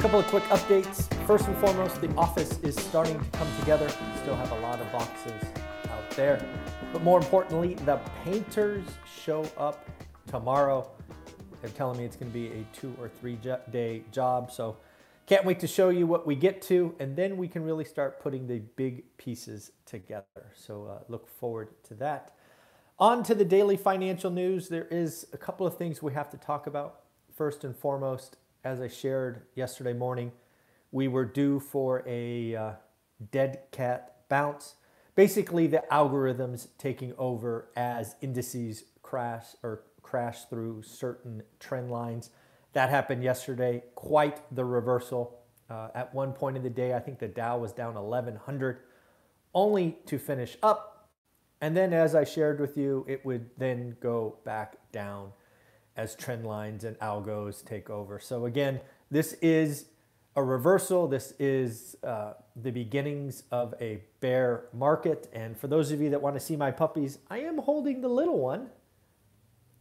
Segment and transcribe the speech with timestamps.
[0.00, 1.12] Couple of quick updates.
[1.26, 3.86] First and foremost, the office is starting to come together.
[4.22, 5.42] Still have a lot of boxes
[5.90, 6.42] out there.
[6.90, 8.86] But more importantly, the painters
[9.22, 9.86] show up
[10.26, 10.90] tomorrow.
[11.60, 13.38] They're telling me it's going to be a two or three
[13.70, 14.50] day job.
[14.50, 14.78] So
[15.26, 18.20] can't wait to show you what we get to, and then we can really start
[18.20, 20.50] putting the big pieces together.
[20.54, 22.34] So uh, look forward to that.
[22.98, 24.70] On to the daily financial news.
[24.70, 27.00] There is a couple of things we have to talk about.
[27.36, 30.32] First and foremost, as I shared yesterday morning,
[30.92, 32.72] we were due for a uh,
[33.30, 34.74] dead cat bounce.
[35.14, 42.30] Basically, the algorithms taking over as indices crash or crash through certain trend lines.
[42.72, 43.82] That happened yesterday.
[43.94, 45.38] Quite the reversal.
[45.68, 48.80] Uh, at one point in the day, I think the Dow was down 1100,
[49.54, 51.08] only to finish up.
[51.60, 55.32] And then, as I shared with you, it would then go back down
[56.00, 58.18] as trend lines and algos take over.
[58.18, 59.86] So again, this is
[60.34, 61.08] a reversal.
[61.08, 65.28] This is uh, the beginnings of a bear market.
[65.34, 68.08] And for those of you that want to see my puppies, I am holding the
[68.08, 68.70] little one.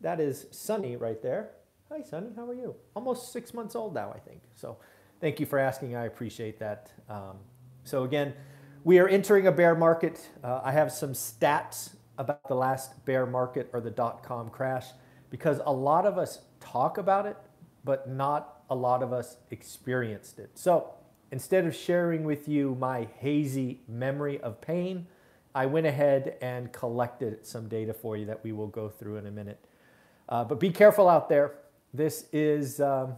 [0.02, 1.52] That is Sunny right there.
[1.90, 2.32] Hi, Sunny.
[2.36, 2.76] How are you?
[2.96, 4.42] Almost six months old now, I think.
[4.56, 4.78] So
[5.22, 5.96] thank you for asking.
[5.96, 6.92] I appreciate that.
[7.08, 7.38] Um,
[7.84, 8.34] so again,
[8.84, 10.30] we are entering a bear market.
[10.44, 14.88] Uh, I have some stats about the last bear market or the dot com crash
[15.30, 17.38] because a lot of us talk about it,
[17.84, 20.52] but not a lot of us experienced it.
[20.56, 20.94] So
[21.32, 25.08] instead of sharing with you my hazy memory of pain,
[25.56, 29.26] I went ahead and collected some data for you that we will go through in
[29.26, 29.66] a minute.
[30.28, 31.56] Uh, but be careful out there.
[31.94, 33.16] This is um,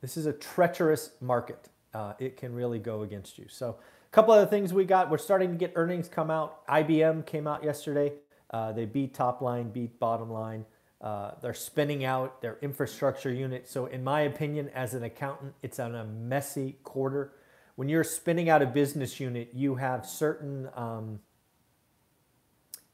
[0.00, 1.68] this is a treacherous market.
[1.92, 3.44] Uh, it can really go against you.
[3.48, 5.10] So a couple other things we got.
[5.10, 6.66] We're starting to get earnings come out.
[6.66, 8.12] IBM came out yesterday.
[8.52, 10.64] Uh, they beat top line, beat bottom line.
[11.00, 13.68] Uh, they're spinning out their infrastructure unit.
[13.68, 17.32] So, in my opinion, as an accountant, it's on a messy quarter.
[17.74, 21.18] When you're spinning out a business unit, you have certain um,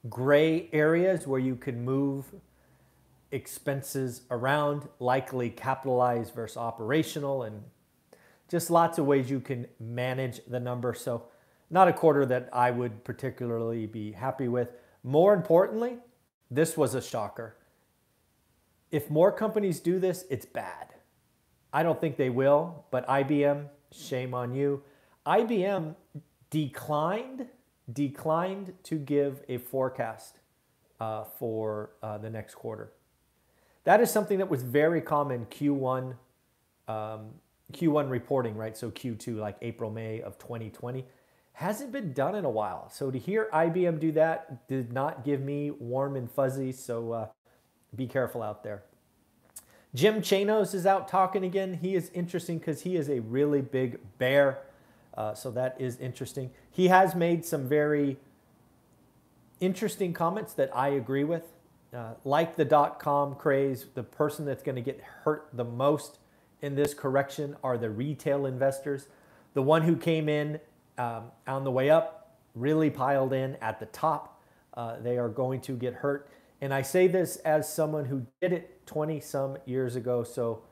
[0.09, 2.25] gray areas where you can move
[3.31, 7.63] expenses around, likely capitalized versus operational, and
[8.49, 10.95] just lots of ways you can manage the number.
[10.95, 11.25] So,
[11.69, 14.71] not a quarter that I would particularly be happy with.
[15.03, 15.98] More importantly,
[16.50, 17.56] this was a shocker.
[18.91, 20.94] If more companies do this, it's bad.
[21.72, 24.82] I don't think they will, but IBM, shame on you.
[25.26, 25.94] IBM
[26.50, 27.47] declined
[27.91, 30.41] declined to give a forecast
[31.00, 32.92] uh, for uh, the next quarter.
[33.84, 36.15] That is something that was very common Q1
[36.86, 37.30] um,
[37.72, 38.76] Q1 reporting, right?
[38.76, 41.04] So Q2, like April, May of 2020
[41.59, 42.89] hasn't been done in a while.
[42.89, 46.71] So to hear IBM do that did not give me warm and fuzzy.
[46.71, 47.27] So uh,
[47.97, 48.85] be careful out there.
[49.93, 51.75] Jim Chanos is out talking again.
[51.83, 54.61] He is interesting because he is a really big bear.
[55.17, 56.53] Uh, so that is interesting.
[56.71, 58.19] He has made some very
[59.59, 61.43] interesting comments that I agree with.
[61.93, 66.19] Uh, like the dot com craze, the person that's going to get hurt the most
[66.63, 69.09] in this correction are the retail investors.
[69.55, 70.61] The one who came in
[70.98, 74.42] um, on the way up, really piled in at the top.
[74.75, 76.31] Uh, they are going to get hurt.
[76.60, 80.62] And I say this as someone who did it 20 some years ago, so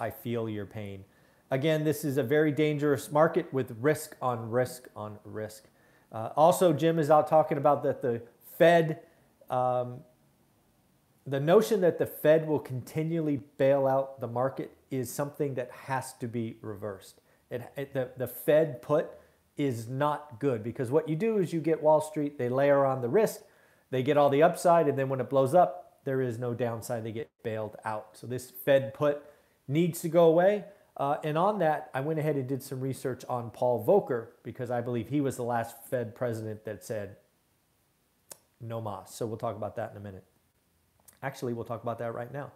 [0.00, 1.04] I feel your pain.
[1.50, 5.64] Again, this is a very dangerous market with risk on risk on risk.
[6.10, 8.20] Uh, also, Jim is out talking about that the
[8.58, 9.00] Fed,
[9.48, 10.00] um,
[11.26, 16.14] the notion that the Fed will continually bail out the market is something that has
[16.14, 17.20] to be reversed.
[17.50, 19.10] It, it, the, the Fed put
[19.56, 23.00] is not good because what you do is you get Wall Street, they layer on
[23.00, 23.40] the risk,
[23.90, 27.04] they get all the upside, and then when it blows up, there is no downside.
[27.04, 28.10] They get bailed out.
[28.12, 29.22] So this Fed put
[29.66, 30.64] needs to go away.
[30.96, 34.70] Uh, and on that, I went ahead and did some research on Paul Volcker because
[34.70, 37.16] I believe he was the last Fed president that said
[38.60, 39.14] no mas.
[39.14, 40.24] So we'll talk about that in a minute.
[41.22, 42.52] Actually, we'll talk about that right now.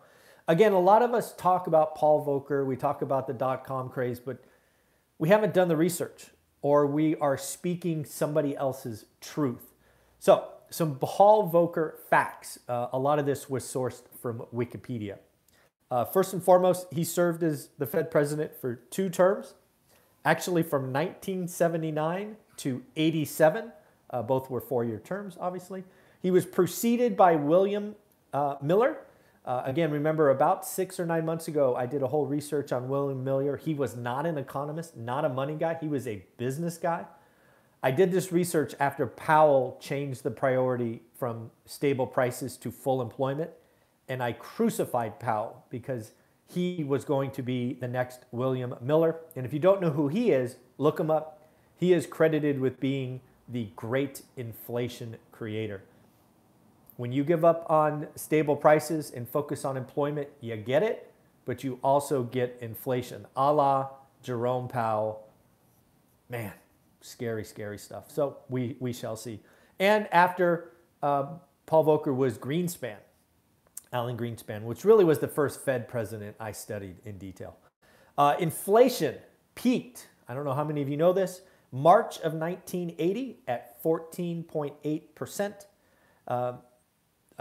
[0.49, 2.67] Again, a lot of us talk about Paul Volcker.
[2.67, 4.43] We talk about the dot com craze, but
[5.23, 6.31] we haven't done the research
[6.63, 9.73] or we are speaking somebody else's truth.
[10.19, 12.59] So, some Paul Volcker facts.
[12.69, 15.19] Uh, a lot of this was sourced from Wikipedia.
[15.93, 19.55] Uh, first and foremost, he served as the Fed president for two terms,
[20.25, 23.71] actually from 1979 to 87.
[24.11, 25.85] Uh, both were four year terms, obviously.
[26.21, 27.95] He was preceded by William
[28.33, 28.99] uh, Miller.
[29.45, 32.89] Uh, again, remember about six or nine months ago, I did a whole research on
[32.89, 33.57] William Miller.
[33.57, 37.07] He was not an economist, not a money guy, he was a business guy.
[37.83, 43.51] I did this research after Powell changed the priority from stable prices to full employment,
[44.09, 46.13] and I crucified Powell because
[46.47, 49.17] he was going to be the next William Miller.
[49.35, 51.43] And if you don't know who he is, look him up.
[51.77, 55.83] He is credited with being the great inflation creator.
[57.03, 61.13] When you give up on stable prices and focus on employment, you get it,
[61.45, 63.89] but you also get inflation, a la
[64.23, 65.27] Jerome Powell.
[66.29, 66.53] Man,
[67.01, 68.05] scary, scary stuff.
[68.07, 69.41] So we, we shall see.
[69.81, 71.27] And after uh,
[71.67, 72.99] Paul Volcker was Greenspan,
[73.93, 77.57] Alan Greenspan, which really was the first Fed president I studied in detail.
[78.17, 79.17] Uh, inflation
[79.57, 80.07] peaked.
[80.29, 81.41] I don't know how many of you know this.
[81.73, 85.67] March of 1980 at 14.8%.
[86.29, 86.53] Uh,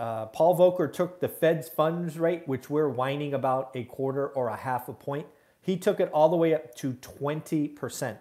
[0.01, 4.47] uh, Paul Volcker took the Fed's funds rate, which we're whining about a quarter or
[4.47, 5.27] a half a point.
[5.61, 8.17] He took it all the way up to 20%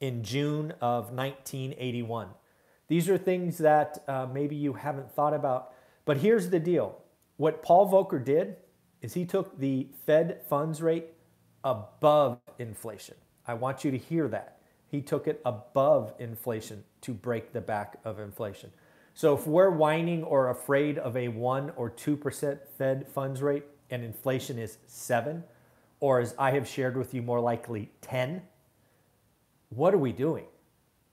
[0.00, 2.30] in June of 1981.
[2.88, 5.72] These are things that uh, maybe you haven't thought about.
[6.04, 6.98] But here's the deal
[7.36, 8.56] what Paul Volcker did
[9.00, 11.06] is he took the Fed funds rate
[11.62, 13.14] above inflation.
[13.46, 14.58] I want you to hear that.
[14.88, 18.72] He took it above inflation to break the back of inflation.
[19.16, 24.04] So if we're whining or afraid of a 1 or 2% Fed funds rate and
[24.04, 25.42] inflation is 7
[26.00, 28.42] or as I have shared with you more likely 10,
[29.70, 30.44] what are we doing?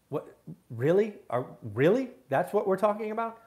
[0.10, 0.36] What
[0.70, 1.14] really?
[1.30, 2.10] Are really?
[2.28, 3.40] That's what we're talking about?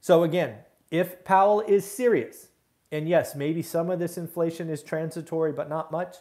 [0.00, 0.58] So again,
[0.92, 2.50] if Powell is serious,
[2.92, 6.18] and yes, maybe some of this inflation is transitory but not much,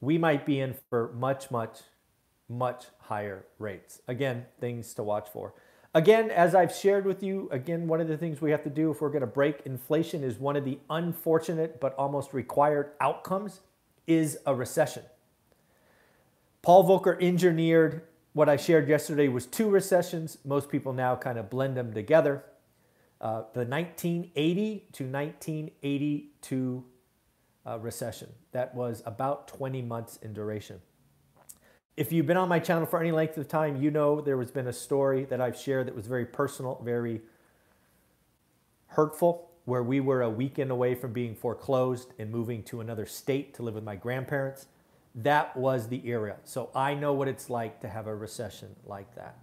[0.00, 1.80] we might be in for much much
[2.48, 4.00] much higher rates.
[4.06, 5.54] Again, things to watch for.
[5.94, 8.90] Again, as I've shared with you, again, one of the things we have to do
[8.90, 13.60] if we're going to break inflation is one of the unfortunate but almost required outcomes
[14.06, 15.02] is a recession.
[16.62, 20.38] Paul Volcker engineered what I shared yesterday was two recessions.
[20.44, 22.44] Most people now kind of blend them together.
[23.20, 26.84] Uh, the 1980 to 1982
[27.66, 28.28] uh, recession.
[28.52, 30.80] That was about 20 months in duration.
[31.96, 34.50] If you've been on my channel for any length of time, you know there has
[34.50, 37.20] been a story that I've shared that was very personal, very
[38.88, 43.54] hurtful, where we were a weekend away from being foreclosed and moving to another state
[43.54, 44.66] to live with my grandparents.
[45.14, 46.36] That was the era.
[46.44, 49.36] So I know what it's like to have a recession like that.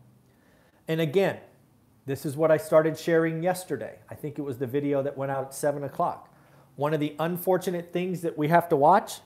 [0.87, 1.37] And again,
[2.07, 3.99] this is what I started sharing yesterday.
[4.09, 6.33] I think it was the video that went out at 7 o'clock.
[6.75, 9.19] One of the unfortunate things that we have to watch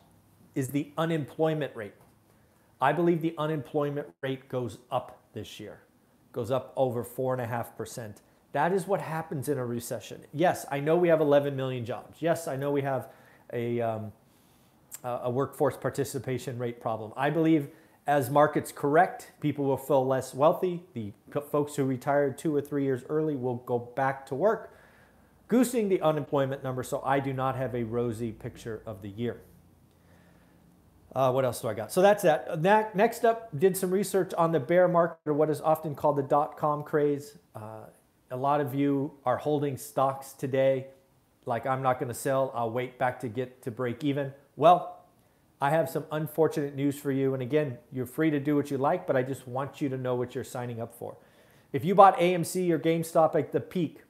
[0.54, 1.94] is the unemployment rate.
[2.84, 5.80] I believe the unemployment rate goes up this year,
[6.34, 8.18] goes up over 4.5%.
[8.52, 10.20] That is what happens in a recession.
[10.34, 12.18] Yes, I know we have 11 million jobs.
[12.22, 13.08] Yes, I know we have
[13.54, 14.12] a, um,
[15.02, 17.14] a workforce participation rate problem.
[17.16, 17.70] I believe
[18.06, 20.84] as markets correct, people will feel less wealthy.
[20.94, 21.14] The
[21.54, 24.78] folks who retired two or three years early will go back to work,
[25.48, 26.84] goosing the unemployment number.
[26.84, 29.40] So I do not have a rosy picture of the year.
[31.16, 31.92] Uh, what else do I got?
[31.92, 32.64] So that's that.
[32.64, 32.96] that.
[32.96, 36.24] Next up, did some research on the bear market or what is often called the
[36.24, 37.38] dot com craze.
[37.56, 37.86] Uh,
[38.32, 40.88] a lot of you are holding stocks today,
[41.46, 42.52] like I'm not going to sell.
[42.56, 44.34] I'll wait back to get to break even.
[44.56, 45.06] Well,
[45.62, 47.36] I have some unfortunate news for you.
[47.36, 49.98] And again, you're free to do what you like, but I just want you to
[49.98, 51.16] know what you're signing up for.
[51.72, 54.02] If you bought AMC or GameStop at the peak,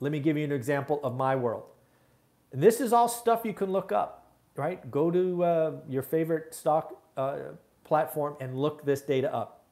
[0.00, 1.64] let me give you an example of my world.
[2.52, 4.17] And this is all stuff you can look up
[4.58, 4.90] right?
[4.90, 7.38] Go to uh, your favorite stock uh,
[7.84, 9.64] platform and look this data up.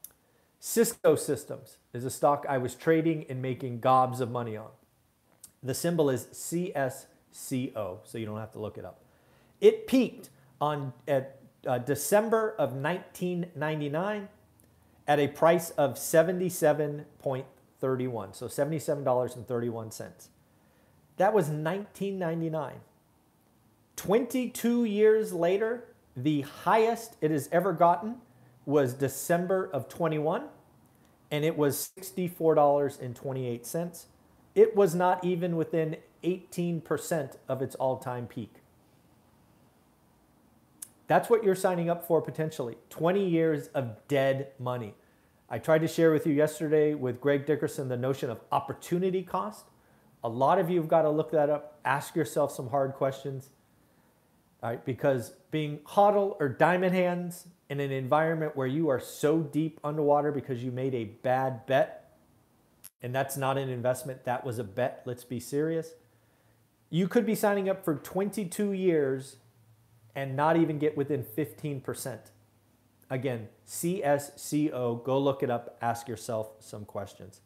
[0.59, 4.69] Cisco Systems is a stock I was trading and making gobs of money on.
[5.61, 9.01] The symbol is CSCO, so you don't have to look it up.
[9.61, 10.29] It peaked
[10.59, 14.29] on at uh, December of 1999
[15.07, 20.27] at a price of 77.31, so $77.31.
[21.17, 22.73] That was 1999.
[23.97, 25.83] 22 years later,
[26.15, 28.15] the highest it has ever gotten
[28.65, 30.45] was December of 21,
[31.29, 34.05] and it was $64.28.
[34.55, 38.53] It was not even within 18% of its all time peak.
[41.07, 44.93] That's what you're signing up for potentially 20 years of dead money.
[45.49, 49.67] I tried to share with you yesterday with Greg Dickerson the notion of opportunity cost.
[50.23, 53.51] A lot of you have got to look that up, ask yourself some hard questions.
[54.61, 59.79] Right, because being hodl or diamond hands in an environment where you are so deep
[59.83, 62.15] underwater because you made a bad bet,
[63.01, 65.93] and that's not an investment, that was a bet, let's be serious.
[66.89, 69.35] You could be signing up for 22 years
[70.15, 72.17] and not even get within 15%.
[73.09, 77.41] Again, CSCO, go look it up, ask yourself some questions.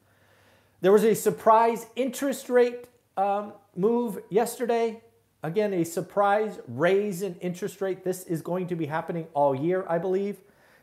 [0.80, 2.88] There was a surprise interest rate
[3.18, 5.01] um, move yesterday.
[5.43, 8.03] Again, a surprise raise in interest rate.
[8.03, 10.38] This is going to be happening all year, I believe.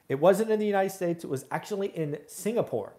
[0.09, 2.95] It wasn't in the United States, it was actually in Singapore.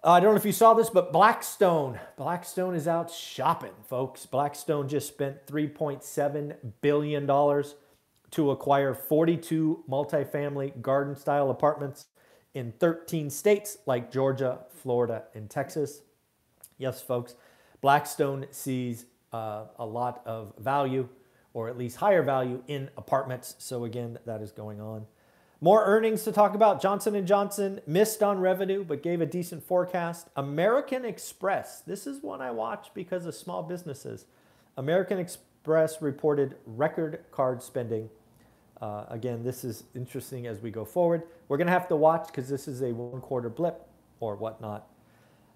[0.03, 1.99] Uh, I don't know if you saw this, but Blackstone.
[2.15, 4.25] Blackstone is out shopping, folks.
[4.25, 7.25] Blackstone just spent $3.7 billion
[8.31, 12.05] to acquire 42 multifamily garden style apartments
[12.53, 16.01] in 13 states like Georgia, Florida, and Texas.
[16.77, 17.35] Yes, folks,
[17.81, 21.09] Blackstone sees uh, a lot of value,
[21.53, 23.55] or at least higher value, in apartments.
[23.57, 25.05] So again, that is going on.
[25.61, 26.81] More earnings to talk about.
[26.81, 30.29] Johnson & Johnson missed on revenue but gave a decent forecast.
[30.35, 31.81] American Express.
[31.81, 34.25] This is one I watch because of small businesses.
[34.77, 38.09] American Express reported record card spending
[38.81, 41.23] uh, again, this is interesting as we go forward.
[41.47, 43.87] We're going to have to watch because this is a one quarter blip
[44.19, 44.87] or whatnot.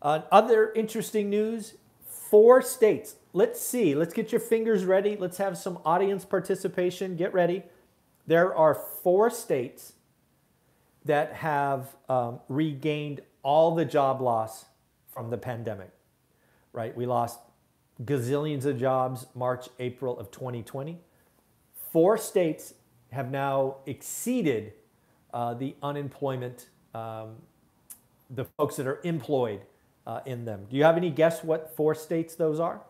[0.01, 1.75] Uh, other interesting news
[2.05, 3.15] four states.
[3.33, 3.93] Let's see.
[3.95, 5.17] Let's get your fingers ready.
[5.17, 7.15] Let's have some audience participation.
[7.15, 7.63] Get ready.
[8.29, 9.93] There are four states
[11.03, 14.65] that have um, regained all the job loss
[15.07, 15.89] from the pandemic,
[16.71, 16.95] right?
[16.95, 17.39] We lost
[18.05, 20.99] gazillions of jobs March, April of 2020.
[21.91, 22.75] Four states
[23.11, 24.73] have now exceeded
[25.33, 27.29] uh, the unemployment, um,
[28.29, 29.61] the folks that are employed
[30.05, 30.67] uh, in them.
[30.69, 32.81] Do you have any guess what four states those are?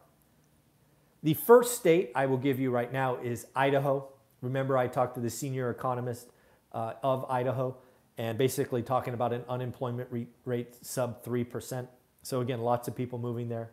[1.23, 4.09] The first state I will give you right now is Idaho.
[4.41, 6.29] Remember, I talked to the senior economist
[6.71, 7.77] uh, of Idaho
[8.17, 10.09] and basically talking about an unemployment
[10.45, 11.87] rate sub 3%.
[12.21, 13.71] So, again, lots of people moving there.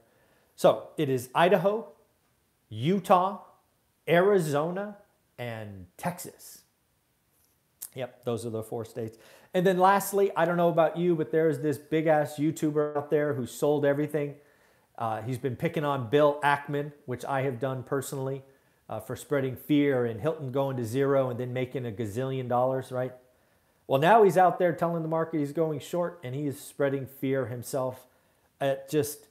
[0.54, 1.88] So, it is Idaho,
[2.68, 3.40] Utah,
[4.08, 4.96] Arizona,
[5.38, 6.62] and Texas.
[7.94, 9.18] Yep, those are the four states.
[9.54, 13.10] And then lastly, I don't know about you, but there's this big ass YouTuber out
[13.10, 14.34] there who sold everything.
[14.98, 18.42] Uh, he's been picking on Bill Ackman, which I have done personally
[18.88, 22.92] uh, for spreading fear and Hilton going to zero and then making a gazillion dollars,
[22.92, 23.12] right?
[23.86, 27.06] Well, now he's out there telling the market he's going short and he is spreading
[27.06, 28.06] fear himself.
[28.60, 29.26] It just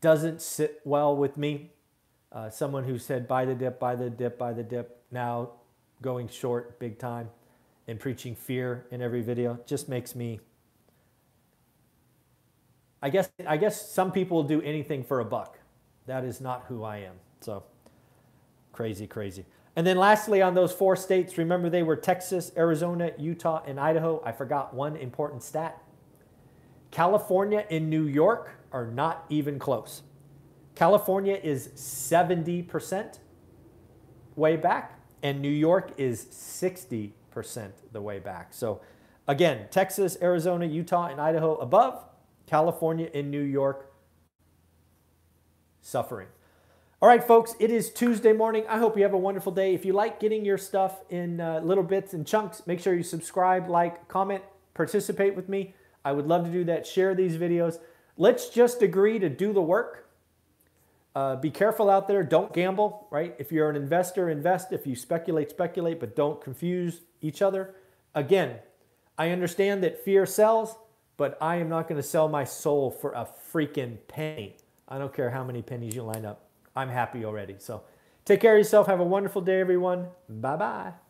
[0.00, 1.70] doesn't sit well with me.
[2.30, 5.50] Uh, someone who said, buy the dip, buy the dip, buy the dip, now
[6.00, 7.28] going short big time
[7.86, 10.40] and preaching fear in every video just makes me.
[13.02, 15.58] I guess, I guess some people will do anything for a buck.
[16.06, 17.14] That is not who I am.
[17.40, 17.64] So
[18.72, 19.44] crazy, crazy.
[19.74, 24.22] And then lastly, on those four states, remember they were Texas, Arizona, Utah, and Idaho.
[24.24, 25.82] I forgot one important stat.
[26.90, 30.02] California and New York are not even close.
[30.74, 33.18] California is 70%
[34.36, 37.12] way back, and New York is 60%
[37.92, 38.52] the way back.
[38.52, 38.80] So,
[39.26, 42.04] again, Texas, Arizona, Utah, and Idaho above,
[42.46, 43.90] California and New York
[45.80, 46.28] suffering.
[47.02, 48.64] All right, folks, it is Tuesday morning.
[48.68, 49.74] I hope you have a wonderful day.
[49.74, 53.02] If you like getting your stuff in uh, little bits and chunks, make sure you
[53.02, 55.74] subscribe, like, comment, participate with me.
[56.04, 56.86] I would love to do that.
[56.86, 57.80] Share these videos.
[58.16, 60.08] Let's just agree to do the work.
[61.16, 62.22] Uh, be careful out there.
[62.22, 63.34] Don't gamble, right?
[63.36, 64.70] If you're an investor, invest.
[64.70, 67.74] If you speculate, speculate, but don't confuse each other.
[68.14, 68.58] Again,
[69.18, 70.76] I understand that fear sells,
[71.16, 74.54] but I am not going to sell my soul for a freaking penny.
[74.86, 76.48] I don't care how many pennies you line up.
[76.74, 77.56] I'm happy already.
[77.58, 77.82] So
[78.24, 78.86] take care of yourself.
[78.86, 80.08] Have a wonderful day, everyone.
[80.28, 81.01] Bye bye.